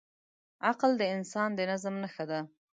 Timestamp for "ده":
2.31-2.39